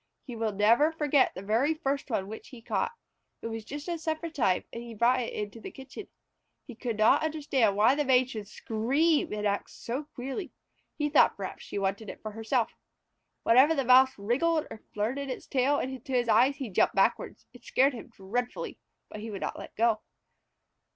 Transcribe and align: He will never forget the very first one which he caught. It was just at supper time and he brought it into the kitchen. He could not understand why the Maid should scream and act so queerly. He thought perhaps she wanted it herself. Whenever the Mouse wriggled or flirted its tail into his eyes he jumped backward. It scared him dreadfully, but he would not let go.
He 0.25 0.35
will 0.35 0.51
never 0.51 0.91
forget 0.91 1.31
the 1.35 1.43
very 1.43 1.75
first 1.75 2.09
one 2.09 2.27
which 2.27 2.47
he 2.47 2.59
caught. 2.59 2.93
It 3.43 3.49
was 3.49 3.63
just 3.63 3.87
at 3.87 3.99
supper 3.99 4.31
time 4.31 4.63
and 4.73 4.81
he 4.81 4.95
brought 4.95 5.19
it 5.21 5.31
into 5.31 5.59
the 5.61 5.69
kitchen. 5.69 6.07
He 6.65 6.73
could 6.73 6.97
not 6.97 7.21
understand 7.21 7.75
why 7.75 7.93
the 7.93 8.03
Maid 8.03 8.31
should 8.31 8.47
scream 8.47 9.31
and 9.31 9.45
act 9.45 9.69
so 9.69 10.05
queerly. 10.15 10.53
He 10.97 11.07
thought 11.09 11.37
perhaps 11.37 11.63
she 11.65 11.77
wanted 11.77 12.09
it 12.09 12.19
herself. 12.23 12.71
Whenever 13.43 13.75
the 13.75 13.85
Mouse 13.85 14.17
wriggled 14.17 14.65
or 14.71 14.81
flirted 14.91 15.29
its 15.29 15.45
tail 15.45 15.77
into 15.77 16.13
his 16.13 16.27
eyes 16.27 16.55
he 16.55 16.69
jumped 16.71 16.95
backward. 16.95 17.37
It 17.53 17.63
scared 17.63 17.93
him 17.93 18.07
dreadfully, 18.07 18.79
but 19.07 19.19
he 19.19 19.29
would 19.29 19.41
not 19.41 19.59
let 19.59 19.75
go. 19.75 19.99